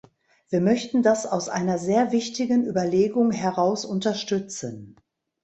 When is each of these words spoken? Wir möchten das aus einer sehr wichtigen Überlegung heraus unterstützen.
Wir 0.49 0.61
möchten 0.61 1.03
das 1.03 1.27
aus 1.27 1.47
einer 1.47 1.77
sehr 1.77 2.11
wichtigen 2.11 2.65
Überlegung 2.65 3.29
heraus 3.31 3.85
unterstützen. 3.85 4.95